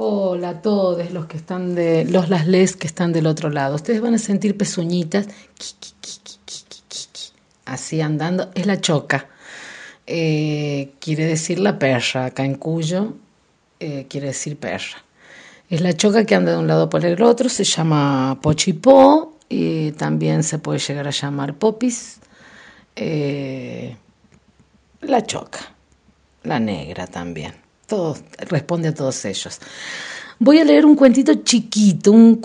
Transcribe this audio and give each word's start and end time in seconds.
Hola 0.00 0.50
a 0.50 0.62
todos 0.62 1.10
los 1.10 1.26
que 1.26 1.36
están 1.36 1.74
de 1.74 2.04
los 2.04 2.28
las 2.28 2.46
les 2.46 2.76
que 2.76 2.86
están 2.86 3.12
del 3.12 3.26
otro 3.26 3.50
lado. 3.50 3.74
Ustedes 3.74 4.00
van 4.00 4.14
a 4.14 4.18
sentir 4.18 4.56
pezuñitas 4.56 5.26
así 7.64 8.00
andando. 8.00 8.48
Es 8.54 8.66
la 8.66 8.80
choca. 8.80 9.26
Eh, 10.06 10.92
quiere 11.00 11.24
decir 11.24 11.58
la 11.58 11.80
perra. 11.80 12.26
Acá 12.26 12.44
en 12.44 12.54
Cuyo 12.54 13.14
eh, 13.80 14.06
quiere 14.08 14.28
decir 14.28 14.56
perra. 14.56 15.02
Es 15.68 15.80
la 15.80 15.92
choca 15.92 16.24
que 16.24 16.36
anda 16.36 16.52
de 16.52 16.58
un 16.58 16.68
lado 16.68 16.88
por 16.88 17.04
el 17.04 17.20
otro. 17.20 17.48
Se 17.48 17.64
llama 17.64 18.38
pochipó 18.40 19.36
y 19.48 19.90
también 19.92 20.44
se 20.44 20.60
puede 20.60 20.78
llegar 20.78 21.08
a 21.08 21.10
llamar 21.10 21.56
popis. 21.56 22.20
Eh, 22.94 23.96
la 25.00 25.26
choca. 25.26 25.74
La 26.44 26.60
negra 26.60 27.08
también 27.08 27.67
todo, 27.88 28.16
responde 28.48 28.88
a 28.88 28.94
todos 28.94 29.24
ellos. 29.24 29.58
Voy 30.38 30.58
a 30.60 30.64
leer 30.64 30.86
un 30.86 30.94
cuentito 30.94 31.34
chiquito, 31.42 32.12
un, 32.12 32.40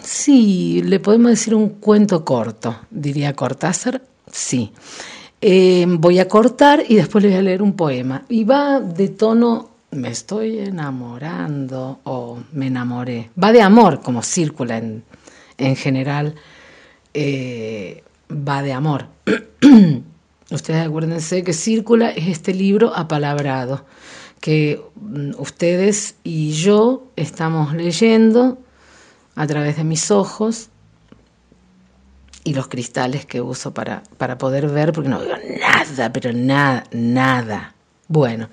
sí, 0.00 0.80
le 0.82 1.00
podemos 1.00 1.32
decir 1.32 1.54
un 1.54 1.68
cuento 1.68 2.24
corto, 2.24 2.78
diría 2.90 3.34
Cortázar, 3.34 4.00
sí. 4.30 4.72
Eh, 5.42 5.84
voy 5.86 6.18
a 6.18 6.28
cortar 6.28 6.82
y 6.88 6.94
después 6.94 7.22
le 7.22 7.28
voy 7.30 7.38
a 7.38 7.42
leer 7.42 7.60
un 7.60 7.74
poema. 7.74 8.24
Y 8.30 8.44
va 8.44 8.80
de 8.80 9.08
tono, 9.08 9.68
me 9.90 10.08
estoy 10.08 10.60
enamorando 10.60 12.00
o 12.04 12.38
me 12.52 12.68
enamoré. 12.68 13.30
Va 13.42 13.52
de 13.52 13.60
amor, 13.60 14.00
como 14.00 14.22
círcula 14.22 14.78
en, 14.78 15.04
en 15.58 15.76
general, 15.76 16.36
eh, 17.12 18.02
va 18.30 18.62
de 18.62 18.72
amor. 18.72 19.08
Ustedes 20.50 20.86
acuérdense 20.86 21.42
que 21.42 21.52
Círcula 21.52 22.10
es 22.10 22.28
este 22.28 22.54
libro 22.54 22.94
apalabrado 22.94 23.84
que 24.40 24.80
mm, 24.94 25.32
ustedes 25.38 26.16
y 26.24 26.52
yo 26.52 27.04
estamos 27.16 27.74
leyendo 27.74 28.58
a 29.34 29.46
través 29.46 29.76
de 29.76 29.84
mis 29.84 30.10
ojos 30.10 30.68
y 32.44 32.54
los 32.54 32.68
cristales 32.68 33.26
que 33.26 33.40
uso 33.40 33.74
para, 33.74 34.04
para 34.18 34.38
poder 34.38 34.68
ver, 34.68 34.92
porque 34.92 35.10
no 35.10 35.18
veo 35.18 35.36
nada, 35.60 36.12
pero 36.12 36.32
nada, 36.32 36.84
nada. 36.92 37.74
Bueno, 38.06 38.48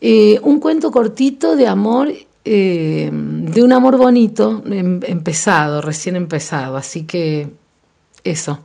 eh, 0.00 0.40
un 0.42 0.58
cuento 0.58 0.90
cortito 0.90 1.54
de 1.54 1.68
amor, 1.68 2.12
eh, 2.44 3.10
de 3.12 3.62
un 3.62 3.72
amor 3.72 3.96
bonito, 3.96 4.60
em, 4.66 5.00
empezado, 5.04 5.80
recién 5.80 6.16
empezado, 6.16 6.76
así 6.76 7.04
que 7.04 7.48
eso. 8.24 8.58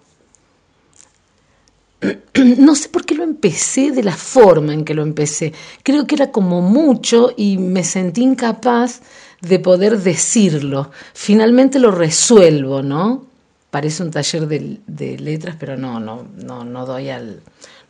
no 2.57 2.75
sé 2.75 2.89
por 2.89 3.05
qué 3.05 3.15
lo 3.15 3.23
empecé 3.23 3.91
de 3.91 4.03
la 4.03 4.15
forma 4.15 4.73
en 4.73 4.85
que 4.85 4.93
lo 4.93 5.03
empecé. 5.03 5.53
Creo 5.83 6.07
que 6.07 6.15
era 6.15 6.31
como 6.31 6.61
mucho 6.61 7.31
y 7.35 7.57
me 7.57 7.83
sentí 7.83 8.21
incapaz 8.23 9.01
de 9.41 9.59
poder 9.59 9.99
decirlo. 9.99 10.91
Finalmente 11.13 11.79
lo 11.79 11.91
resuelvo, 11.91 12.81
¿no? 12.81 13.25
Parece 13.69 14.03
un 14.03 14.11
taller 14.11 14.47
de, 14.47 15.17
letras, 15.19 15.55
pero 15.59 15.77
no, 15.77 15.99
no, 15.99 16.27
no, 16.35 16.65
no 16.65 16.85
doy 16.85 17.09
al, 17.09 17.41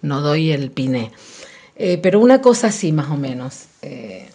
no 0.01 0.21
doy 0.21 0.51
el 0.51 0.71
piné. 0.71 1.11
Eh, 1.75 1.97
pero 1.97 2.19
una 2.19 2.41
cosa 2.41 2.67
así, 2.67 2.91
más 2.91 3.09
o 3.09 3.17
menos. 3.17 3.65
Eh, 3.81 4.29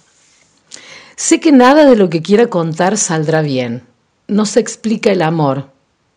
sé 1.14 1.38
que 1.38 1.52
nada 1.52 1.84
de 1.88 1.96
lo 1.96 2.10
que 2.10 2.22
quiera 2.22 2.48
contar 2.48 2.96
saldrá 2.96 3.42
bien. 3.42 3.82
No 4.26 4.44
se 4.44 4.58
explica 4.58 5.12
el 5.12 5.22
amor, 5.22 5.68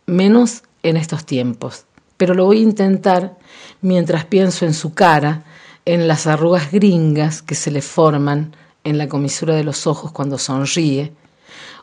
menos 0.08 0.64
en 0.82 0.98
estos 0.98 1.26
tiempos 1.26 1.86
pero 2.20 2.34
lo 2.34 2.44
voy 2.44 2.58
a 2.58 2.64
intentar 2.64 3.38
mientras 3.80 4.26
pienso 4.26 4.66
en 4.66 4.74
su 4.74 4.94
cara, 4.94 5.46
en 5.86 6.06
las 6.06 6.28
arrugas 6.28 6.70
gringas 6.70 7.42
que 7.42 7.56
se 7.56 7.72
le 7.72 7.82
forman 7.82 8.58
en 8.84 8.98
la 8.98 9.08
comisura 9.08 9.56
de 9.56 9.64
los 9.64 9.88
ojos 9.88 10.12
cuando 10.12 10.38
sonríe, 10.38 11.14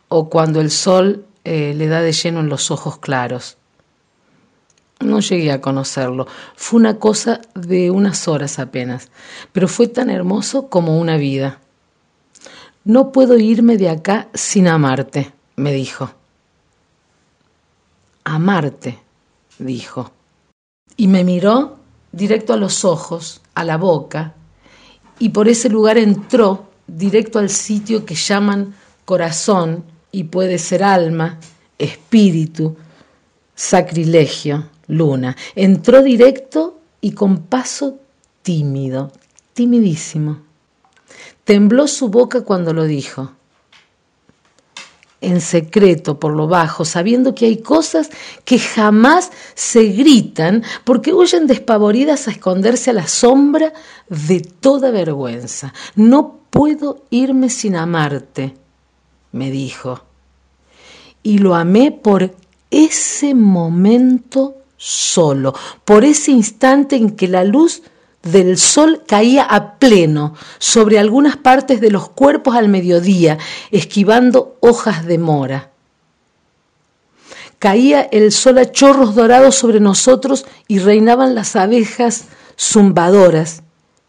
o 0.08 0.28
cuando 0.28 0.60
el 0.60 0.70
sol 0.70 1.24
eh, 1.44 1.72
le 1.74 1.86
da 1.86 2.02
de 2.02 2.12
lleno 2.12 2.40
en 2.40 2.50
los 2.50 2.70
ojos 2.70 2.98
claros. 2.98 3.56
No 5.00 5.20
llegué 5.20 5.52
a 5.52 5.62
conocerlo, 5.62 6.26
fue 6.54 6.80
una 6.80 6.98
cosa 6.98 7.40
de 7.54 7.90
unas 7.90 8.28
horas 8.28 8.58
apenas, 8.58 9.08
pero 9.52 9.68
fue 9.68 9.88
tan 9.88 10.10
hermoso 10.10 10.68
como 10.68 10.98
una 11.00 11.16
vida. 11.16 11.60
No 12.84 13.10
puedo 13.10 13.38
irme 13.38 13.78
de 13.78 13.88
acá 13.88 14.28
sin 14.34 14.68
amarte, 14.68 15.32
me 15.56 15.72
dijo. 15.72 16.10
Amarte, 18.22 18.98
dijo 19.58 20.12
y 20.96 21.08
me 21.08 21.24
miró 21.24 21.78
directo 22.12 22.52
a 22.52 22.56
los 22.56 22.84
ojos, 22.84 23.40
a 23.54 23.64
la 23.64 23.76
boca, 23.76 24.34
y 25.18 25.30
por 25.30 25.48
ese 25.48 25.68
lugar 25.68 25.98
entró 25.98 26.66
directo 26.86 27.38
al 27.38 27.50
sitio 27.50 28.04
que 28.04 28.14
llaman 28.14 28.74
corazón 29.04 29.84
y 30.12 30.24
puede 30.24 30.58
ser 30.58 30.82
alma, 30.82 31.38
espíritu, 31.78 32.76
sacrilegio, 33.54 34.68
luna. 34.88 35.36
Entró 35.54 36.02
directo 36.02 36.78
y 37.00 37.12
con 37.12 37.42
paso 37.44 37.98
tímido, 38.42 39.12
timidísimo. 39.54 40.38
Tembló 41.44 41.86
su 41.86 42.08
boca 42.08 42.42
cuando 42.42 42.72
lo 42.72 42.84
dijo 42.84 43.32
en 45.26 45.40
secreto 45.40 46.20
por 46.20 46.32
lo 46.32 46.46
bajo, 46.46 46.84
sabiendo 46.84 47.34
que 47.34 47.46
hay 47.46 47.56
cosas 47.56 48.10
que 48.44 48.60
jamás 48.60 49.32
se 49.54 49.86
gritan 49.88 50.62
porque 50.84 51.12
huyen 51.12 51.48
despavoridas 51.48 52.28
a 52.28 52.30
esconderse 52.30 52.90
a 52.90 52.94
la 52.94 53.08
sombra 53.08 53.72
de 54.08 54.40
toda 54.40 54.92
vergüenza. 54.92 55.74
No 55.96 56.38
puedo 56.50 57.02
irme 57.10 57.50
sin 57.50 57.74
amarte, 57.74 58.54
me 59.32 59.50
dijo. 59.50 60.00
Y 61.24 61.38
lo 61.38 61.56
amé 61.56 61.90
por 61.90 62.32
ese 62.70 63.34
momento 63.34 64.54
solo, 64.76 65.54
por 65.84 66.04
ese 66.04 66.30
instante 66.30 66.94
en 66.94 67.16
que 67.16 67.26
la 67.26 67.42
luz 67.42 67.82
del 68.26 68.58
sol 68.58 69.02
caía 69.06 69.44
a 69.44 69.78
pleno 69.78 70.34
sobre 70.58 70.98
algunas 70.98 71.36
partes 71.36 71.80
de 71.80 71.90
los 71.90 72.08
cuerpos 72.08 72.56
al 72.56 72.68
mediodía, 72.68 73.38
esquivando 73.70 74.56
hojas 74.60 75.06
de 75.06 75.18
mora. 75.18 75.70
Caía 77.58 78.02
el 78.02 78.32
sol 78.32 78.58
a 78.58 78.70
chorros 78.70 79.14
dorados 79.14 79.54
sobre 79.54 79.80
nosotros 79.80 80.44
y 80.68 80.78
reinaban 80.78 81.34
las 81.34 81.56
abejas 81.56 82.26
zumbadoras 82.58 83.62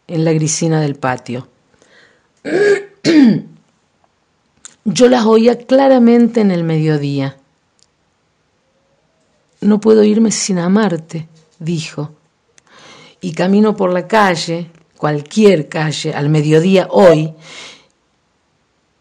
en 0.06 0.24
la 0.24 0.32
grisina 0.32 0.80
del 0.80 0.96
patio. 0.96 1.48
Yo 4.84 5.08
las 5.08 5.24
oía 5.26 5.58
claramente 5.58 6.40
en 6.40 6.50
el 6.50 6.64
mediodía. 6.64 7.36
No 9.60 9.80
puedo 9.80 10.04
irme 10.04 10.30
sin 10.30 10.58
amarte, 10.58 11.28
dijo 11.58 12.12
y 13.20 13.32
camino 13.32 13.76
por 13.76 13.92
la 13.92 14.06
calle, 14.06 14.70
cualquier 14.96 15.68
calle, 15.68 16.14
al 16.14 16.28
mediodía 16.28 16.88
hoy, 16.90 17.32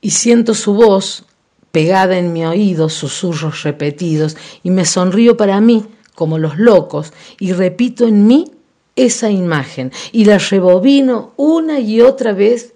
y 0.02 0.12
siento 0.12 0.54
su 0.54 0.74
voz 0.74 1.26
pegada 1.72 2.18
en 2.18 2.34
mi 2.34 2.46
oído, 2.46 2.90
susurros 2.90 3.64
repetidos, 3.64 4.38
y 4.64 4.70
me 4.70 4.86
sonrío 4.86 5.38
para 5.38 5.60
mí 5.62 5.86
como 6.16 6.40
los 6.40 6.58
locos, 6.58 7.14
y 7.40 7.54
repito 7.54 8.08
en 8.08 8.26
mí 8.26 8.52
esa 8.96 9.30
imagen, 9.30 9.92
y 10.12 10.26
la 10.26 10.40
rebobino 10.40 11.34
una 11.38 11.80
y 11.80 12.02
otra 12.02 12.34
vez, 12.34 12.74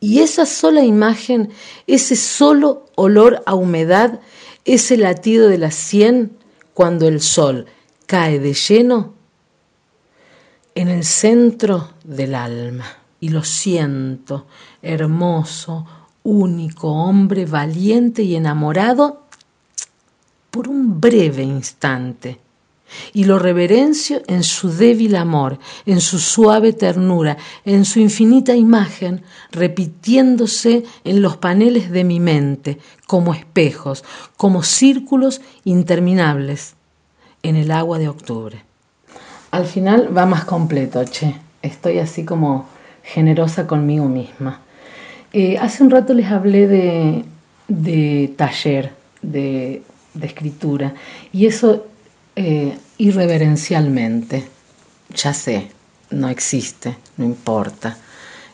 y 0.00 0.20
esa 0.20 0.46
sola 0.46 0.82
imagen, 0.82 1.50
ese 1.86 2.16
solo 2.16 2.86
olor 2.94 3.42
a 3.44 3.54
humedad, 3.54 4.20
ese 4.64 4.96
latido 4.96 5.48
de 5.48 5.58
la 5.58 5.70
sien, 5.70 6.32
cuando 6.72 7.06
el 7.06 7.20
sol 7.20 7.66
cae 8.06 8.38
de 8.38 8.54
lleno, 8.54 9.19
en 10.80 10.88
el 10.88 11.04
centro 11.04 11.90
del 12.04 12.34
alma 12.34 12.86
y 13.20 13.28
lo 13.28 13.44
siento, 13.44 14.46
hermoso, 14.80 15.84
único, 16.22 16.90
hombre 16.90 17.44
valiente 17.44 18.22
y 18.22 18.34
enamorado 18.34 19.26
por 20.50 20.68
un 20.68 20.98
breve 20.98 21.42
instante. 21.42 22.40
Y 23.12 23.24
lo 23.24 23.38
reverencio 23.38 24.22
en 24.26 24.42
su 24.42 24.70
débil 24.70 25.16
amor, 25.16 25.58
en 25.84 26.00
su 26.00 26.18
suave 26.18 26.72
ternura, 26.72 27.36
en 27.66 27.84
su 27.84 28.00
infinita 28.00 28.56
imagen, 28.56 29.22
repitiéndose 29.52 30.84
en 31.04 31.20
los 31.20 31.36
paneles 31.36 31.90
de 31.90 32.04
mi 32.04 32.20
mente, 32.20 32.78
como 33.06 33.34
espejos, 33.34 34.02
como 34.38 34.62
círculos 34.62 35.42
interminables 35.64 36.74
en 37.42 37.56
el 37.56 37.70
agua 37.70 37.98
de 37.98 38.08
octubre. 38.08 38.69
Al 39.50 39.66
final 39.66 40.16
va 40.16 40.26
más 40.26 40.44
completo, 40.44 41.04
che. 41.04 41.34
Estoy 41.62 41.98
así 41.98 42.24
como 42.24 42.68
generosa 43.02 43.66
conmigo 43.66 44.06
misma. 44.06 44.60
Eh, 45.32 45.58
hace 45.58 45.82
un 45.82 45.90
rato 45.90 46.14
les 46.14 46.30
hablé 46.30 46.66
de, 46.66 48.34
taller, 48.36 48.92
de, 49.22 49.82
escritura, 50.22 50.94
y 51.32 51.46
eso 51.46 51.86
eh, 52.34 52.76
irreverencialmente, 52.98 54.48
ya 55.14 55.32
sé, 55.32 55.70
no 56.10 56.28
existe, 56.28 56.96
no 57.16 57.24
importa. 57.24 57.96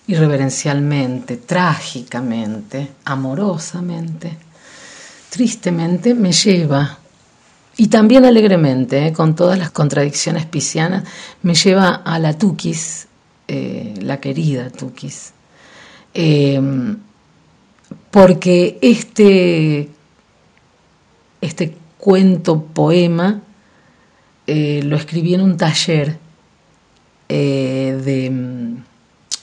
irreverencialmente, 0.08 1.36
trágicamente, 1.36 2.90
amorosamente, 3.04 4.36
tristemente, 5.30 6.14
me 6.14 6.30
lleva, 6.30 6.98
y 7.76 7.88
también 7.88 8.24
alegremente, 8.24 9.06
eh, 9.06 9.12
con 9.12 9.34
todas 9.34 9.58
las 9.58 9.70
contradicciones 9.70 10.46
piscianas, 10.46 11.04
me 11.42 11.54
lleva 11.54 11.94
a 11.94 12.18
la 12.18 12.36
Tukis, 12.36 13.08
eh, 13.48 13.94
la 14.00 14.20
querida 14.20 14.70
Tukis. 14.70 15.32
Eh, 16.14 16.60
porque 18.10 18.78
este, 18.80 19.88
este 21.40 21.76
cuento, 21.98 22.62
poema, 22.62 23.42
lo 24.46 24.96
escribí 24.96 25.34
en 25.34 25.40
un 25.40 25.56
taller 25.56 26.18
de 27.28 28.30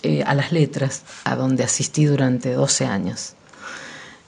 eh, 0.05 0.21
a 0.21 0.35
las 0.35 0.51
letras, 0.51 1.03
a 1.23 1.37
donde 1.37 1.63
asistí 1.63 2.03
durante 2.03 2.51
12 2.51 2.85
años, 2.85 3.35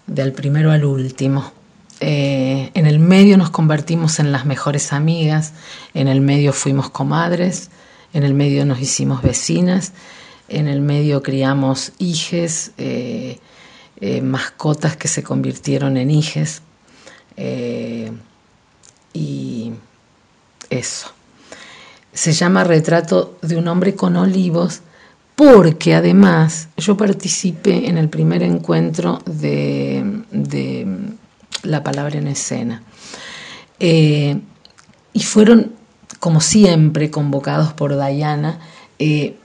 del 0.07 0.31
primero 0.31 0.71
al 0.71 0.85
último. 0.85 1.51
Eh, 1.99 2.71
en 2.73 2.85
el 2.85 2.99
medio 2.99 3.37
nos 3.37 3.49
convertimos 3.49 4.19
en 4.19 4.31
las 4.31 4.45
mejores 4.45 4.93
amigas, 4.93 5.53
en 5.93 6.07
el 6.07 6.21
medio 6.21 6.53
fuimos 6.53 6.89
comadres, 6.89 7.69
en 8.13 8.23
el 8.23 8.33
medio 8.33 8.65
nos 8.65 8.79
hicimos 8.79 9.21
vecinas, 9.21 9.93
en 10.47 10.67
el 10.67 10.81
medio 10.81 11.23
criamos 11.23 11.93
hijes, 11.97 12.71
eh, 12.77 13.39
mascotas 14.21 14.97
que 14.97 15.07
se 15.07 15.23
convirtieron 15.23 15.97
en 15.97 16.11
hijes, 16.11 16.61
y 19.13 19.71
eso. 20.69 21.11
Se 22.13 22.31
llama 22.31 22.63
Retrato 22.63 23.37
de 23.41 23.57
un 23.57 23.67
hombre 23.67 23.95
con 23.95 24.15
olivos 24.15 24.81
porque 25.35 25.95
además 25.95 26.69
yo 26.77 26.95
participé 26.95 27.89
en 27.89 27.97
el 27.97 28.09
primer 28.09 28.41
encuentro 28.41 29.19
de, 29.25 30.23
la 31.63 31.83
palabra 31.83 32.17
en 32.17 32.27
escena. 32.27 32.83
Eh, 33.79 34.39
y 35.13 35.23
fueron, 35.23 35.73
como 36.19 36.41
siempre, 36.41 37.09
convocados 37.09 37.73
por 37.73 37.95
Diana, 37.95 38.59
eh, 38.99 39.35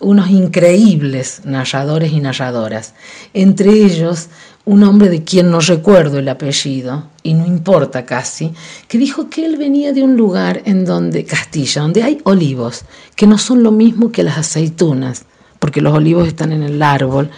unos 0.00 0.30
increíbles 0.30 1.42
narradores 1.44 2.12
y 2.12 2.20
narradoras, 2.20 2.94
entre 3.32 3.70
ellos 3.70 4.28
un 4.66 4.82
hombre 4.82 5.08
de 5.08 5.22
quien 5.22 5.50
no 5.50 5.60
recuerdo 5.60 6.18
el 6.18 6.28
apellido, 6.28 7.08
y 7.22 7.34
no 7.34 7.46
importa 7.46 8.04
casi, 8.04 8.52
que 8.88 8.98
dijo 8.98 9.30
que 9.30 9.46
él 9.46 9.56
venía 9.56 9.92
de 9.92 10.02
un 10.02 10.16
lugar 10.16 10.62
en 10.64 10.84
donde, 10.84 11.24
Castilla, 11.24 11.82
donde 11.82 12.02
hay 12.02 12.18
olivos, 12.24 12.84
que 13.14 13.28
no 13.28 13.38
son 13.38 13.62
lo 13.62 13.70
mismo 13.70 14.10
que 14.10 14.24
las 14.24 14.38
aceitunas, 14.38 15.24
porque 15.60 15.80
los 15.80 15.94
olivos 15.94 16.26
están 16.26 16.50
en 16.52 16.64
el 16.64 16.82
árbol, 16.82 17.30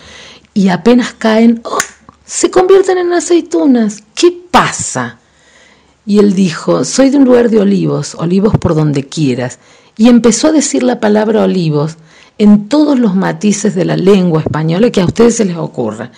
y 0.55 0.70
apenas 0.70 1.12
caen, 1.12 1.61
¡oh! 1.64 1.79
Se 2.29 2.51
convierten 2.51 2.99
en 2.99 3.15
aceitunas. 3.15 4.05
¿Qué 4.15 4.31
pasa? 4.51 5.19
Y 6.05 6.19
él 6.19 6.35
dijo, 6.35 6.85
soy 6.85 7.09
de 7.09 7.17
un 7.17 7.25
lugar 7.25 7.49
de 7.49 7.59
olivos, 7.59 8.15
olivos 8.17 8.53
por 8.59 8.75
donde 8.75 9.09
quieras, 9.09 9.59
y 9.97 10.09
empezó 10.09 10.49
a 10.49 10.53
decir 10.53 10.83
la 10.83 11.01
palabra 11.01 11.43
olivos 11.43 11.97
en 12.37 12.69
todos 12.69 12.99
los 12.99 13.15
matices 13.15 13.75
de 13.75 13.87
la 13.87 13.97
lengua 13.97 14.43
española 14.43 14.91
que 14.91 15.01
a 15.01 15.07
ustedes 15.07 15.37
se 15.37 15.47
les 15.47 15.57
ocurra 15.57 16.13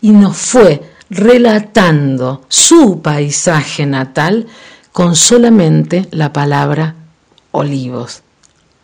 y 0.00 0.10
nos 0.10 0.36
fue 0.38 0.82
relatando 1.10 2.42
su 2.48 3.02
paisaje 3.02 3.84
natal 3.84 4.46
con 4.92 5.14
solamente 5.14 6.08
la 6.10 6.32
palabra 6.32 6.94
olivos. 7.50 8.22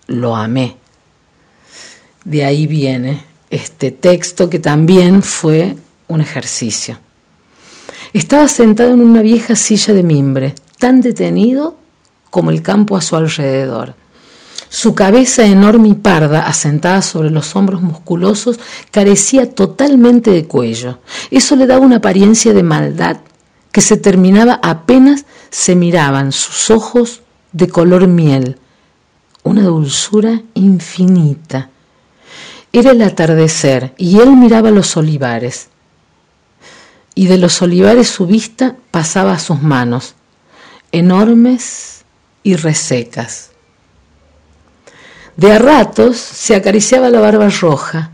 Lo 0.08 0.36
amé. 0.36 0.76
De 2.24 2.44
ahí 2.44 2.66
viene 2.66 3.24
este 3.48 3.92
texto 3.92 4.50
que 4.50 4.58
también 4.58 5.22
fue 5.22 5.76
un 6.08 6.20
ejercicio. 6.20 6.98
Estaba 8.12 8.48
sentado 8.48 8.92
en 8.92 9.00
una 9.00 9.22
vieja 9.22 9.56
silla 9.56 9.94
de 9.94 10.02
mimbre, 10.02 10.54
tan 10.78 11.00
detenido 11.00 11.76
como 12.30 12.50
el 12.50 12.62
campo 12.62 12.96
a 12.96 13.02
su 13.02 13.16
alrededor 13.16 13.94
su 14.68 14.94
cabeza 14.94 15.44
enorme 15.46 15.88
y 15.88 15.94
parda, 15.94 16.46
asentada 16.46 17.02
sobre 17.02 17.30
los 17.30 17.54
hombros 17.56 17.82
musculosos, 17.82 18.58
carecía 18.90 19.54
totalmente 19.54 20.30
de 20.30 20.46
cuello. 20.46 20.98
Eso 21.30 21.56
le 21.56 21.66
daba 21.66 21.84
una 21.84 21.96
apariencia 21.96 22.52
de 22.52 22.62
maldad 22.62 23.18
que 23.72 23.80
se 23.80 23.96
terminaba 23.96 24.58
apenas 24.62 25.24
se 25.50 25.76
miraban 25.76 26.32
sus 26.32 26.70
ojos 26.70 27.22
de 27.52 27.68
color 27.68 28.06
miel, 28.06 28.58
una 29.44 29.62
dulzura 29.62 30.42
infinita. 30.54 31.70
Era 32.72 32.90
el 32.90 33.02
atardecer 33.02 33.94
y 33.96 34.18
él 34.18 34.30
miraba 34.36 34.70
los 34.70 34.96
olivares, 34.96 35.68
y 37.16 37.26
de 37.26 37.38
los 37.38 37.62
olivares 37.62 38.08
su 38.08 38.26
vista 38.26 38.76
pasaba 38.92 39.32
a 39.32 39.38
sus 39.38 39.62
manos, 39.62 40.14
enormes 40.92 42.04
y 42.42 42.54
resecas. 42.54 43.50
De 45.36 45.50
a 45.50 45.58
ratos 45.58 46.18
se 46.18 46.54
acariciaba 46.54 47.08
la 47.08 47.20
barba 47.20 47.48
roja, 47.48 48.10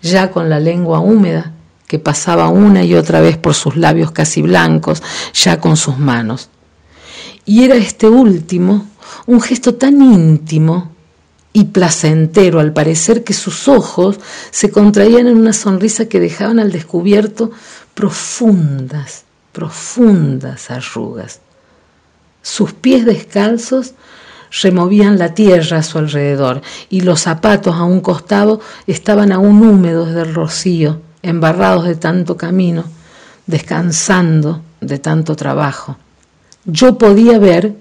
ya 0.00 0.30
con 0.30 0.48
la 0.48 0.60
lengua 0.60 0.98
húmeda, 0.98 1.52
que 1.86 1.98
pasaba 1.98 2.48
una 2.48 2.84
y 2.84 2.94
otra 2.94 3.20
vez 3.20 3.36
por 3.36 3.54
sus 3.54 3.76
labios 3.76 4.12
casi 4.12 4.40
blancos, 4.40 5.02
ya 5.34 5.60
con 5.60 5.76
sus 5.76 5.98
manos. 5.98 6.48
Y 7.44 7.64
era 7.64 7.76
este 7.76 8.08
último 8.08 8.86
un 9.26 9.42
gesto 9.42 9.74
tan 9.74 10.00
íntimo 10.00 10.90
y 11.52 11.64
placentero 11.64 12.60
al 12.60 12.72
parecer 12.72 13.24
que 13.24 13.34
sus 13.34 13.68
ojos 13.68 14.18
se 14.50 14.70
contraían 14.70 15.26
en 15.26 15.36
una 15.36 15.52
sonrisa 15.52 16.06
que 16.06 16.20
dejaban 16.20 16.58
al 16.58 16.72
descubierto 16.72 17.50
profundas, 17.98 19.24
profundas 19.50 20.70
arrugas. 20.70 21.40
Sus 22.42 22.72
pies 22.72 23.04
descalzos 23.04 23.94
removían 24.62 25.18
la 25.18 25.34
tierra 25.34 25.78
a 25.78 25.82
su 25.82 25.98
alrededor 25.98 26.62
y 26.90 27.00
los 27.00 27.22
zapatos 27.22 27.74
a 27.74 27.82
un 27.82 28.00
costado 28.00 28.60
estaban 28.86 29.32
aún 29.32 29.66
húmedos 29.66 30.14
del 30.14 30.32
rocío, 30.32 31.00
embarrados 31.22 31.86
de 31.86 31.96
tanto 31.96 32.36
camino, 32.36 32.84
descansando 33.48 34.62
de 34.80 35.00
tanto 35.00 35.34
trabajo. 35.34 35.96
Yo 36.66 36.98
podía 36.98 37.40
ver 37.40 37.74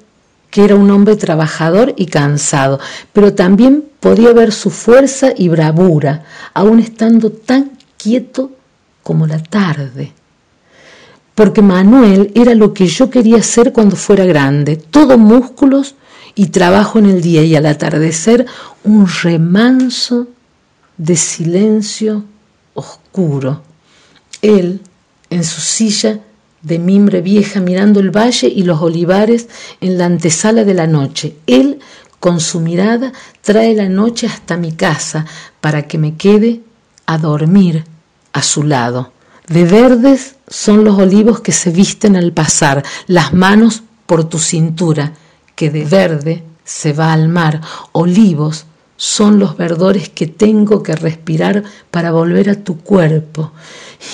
que 0.50 0.66
era 0.66 0.74
un 0.74 0.90
hombre 0.90 1.16
trabajador 1.16 1.94
y 1.96 2.08
cansado, 2.08 2.80
pero 3.14 3.36
también 3.36 3.86
podía 4.00 4.34
ver 4.34 4.52
su 4.52 4.72
fuerza 4.72 5.30
y 5.38 5.48
bravura, 5.48 6.24
aún 6.56 6.80
estando 6.80 7.30
tan 7.30 7.74
quieto 7.98 8.57
como 9.08 9.26
la 9.26 9.42
tarde. 9.42 10.12
Porque 11.34 11.62
Manuel 11.62 12.34
era 12.36 12.54
lo 12.56 12.74
que 12.74 12.88
yo 12.88 13.10
quería 13.10 13.42
ser 13.42 13.72
cuando 13.72 13.96
fuera 13.96 14.26
grande, 14.26 14.76
todo 14.76 15.18
músculos 15.18 15.96
y 16.36 16.48
trabajo 16.48 17.00
en 17.00 17.06
el 17.06 17.22
día 17.22 17.42
y 17.42 17.56
al 17.56 17.68
atardecer 17.68 18.46
un 18.84 19.08
remanso 19.24 20.28
de 20.98 21.16
silencio 21.16 22.26
oscuro. 22.74 23.62
Él, 24.42 24.82
en 25.30 25.46
su 25.46 25.62
silla 25.62 26.20
de 26.62 26.78
mimbre 26.78 27.22
vieja, 27.22 27.62
mirando 27.62 28.02
el 28.02 28.12
valle 28.12 28.50
y 28.50 28.64
los 28.64 28.82
olivares 28.82 29.48
en 29.80 29.98
la 29.98 30.04
antesala 30.04 30.66
de 30.66 30.74
la 30.74 30.86
noche. 30.86 31.38
Él, 31.48 31.80
con 32.20 32.42
su 32.42 32.60
mirada, 32.60 33.14
trae 33.40 33.74
la 33.74 33.88
noche 33.88 34.28
hasta 34.28 34.58
mi 34.58 34.74
casa 34.74 35.26
para 35.62 35.88
que 35.88 35.98
me 35.98 36.18
quede 36.18 36.60
a 37.06 37.18
dormir 37.18 37.86
a 38.38 38.44
su 38.44 38.64
lado. 38.64 39.12
De 39.48 39.64
verdes 39.64 40.36
son 40.48 40.84
los 40.84 40.98
olivos 41.00 41.40
que 41.40 41.52
se 41.52 41.72
visten 41.72 42.16
al 42.16 42.34
pasar, 42.34 42.84
las 43.08 43.34
manos 43.34 43.84
por 44.06 44.26
tu 44.26 44.38
cintura, 44.40 45.14
que 45.56 45.70
de 45.70 45.86
verde 45.86 46.44
se 46.64 46.94
va 46.94 47.14
al 47.14 47.30
mar, 47.30 47.62
olivos 47.94 48.66
son 48.96 49.40
los 49.40 49.58
verdores 49.58 50.10
que 50.10 50.28
tengo 50.28 50.84
que 50.84 50.96
respirar 50.96 51.64
para 51.92 52.12
volver 52.12 52.50
a 52.50 52.64
tu 52.64 52.78
cuerpo 52.80 53.52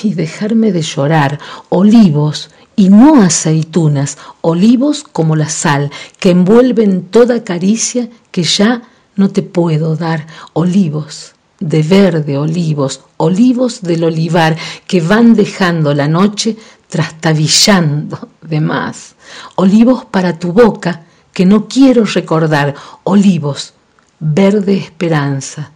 y 0.03 0.13
dejarme 0.13 0.71
de 0.71 0.81
llorar, 0.81 1.39
olivos 1.69 2.49
y 2.75 2.89
no 2.89 3.21
aceitunas, 3.21 4.17
olivos 4.41 5.03
como 5.03 5.35
la 5.35 5.49
sal, 5.49 5.91
que 6.19 6.31
envuelven 6.31 7.03
toda 7.03 7.43
caricia 7.43 8.09
que 8.31 8.43
ya 8.43 8.83
no 9.15 9.29
te 9.29 9.41
puedo 9.41 9.95
dar, 9.95 10.27
olivos 10.53 11.32
de 11.59 11.81
verde, 11.81 12.37
olivos, 12.37 13.01
olivos 13.17 13.81
del 13.81 14.03
olivar 14.03 14.57
que 14.87 15.01
van 15.01 15.33
dejando 15.33 15.93
la 15.93 16.07
noche 16.07 16.57
trastabillando 16.89 18.29
de 18.41 18.61
más, 18.61 19.15
olivos 19.55 20.05
para 20.05 20.37
tu 20.37 20.51
boca 20.51 21.03
que 21.33 21.45
no 21.45 21.67
quiero 21.67 22.05
recordar, 22.05 22.75
olivos, 23.03 23.73
verde 24.19 24.77
esperanza. 24.77 25.71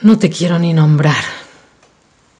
No 0.00 0.18
te 0.18 0.28
quiero 0.28 0.58
ni 0.58 0.72
nombrar. 0.72 1.41